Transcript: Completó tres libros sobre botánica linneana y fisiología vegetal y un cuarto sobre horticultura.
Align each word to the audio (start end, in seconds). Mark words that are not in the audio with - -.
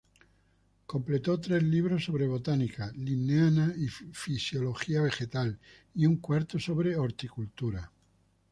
Completó 0.87 1.39
tres 1.39 1.61
libros 1.61 2.05
sobre 2.05 2.25
botánica 2.25 2.91
linneana 2.95 3.71
y 3.77 3.85
fisiología 3.87 4.99
vegetal 4.99 5.59
y 5.93 6.07
un 6.07 6.17
cuarto 6.17 6.57
sobre 6.57 6.95
horticultura. 6.95 7.91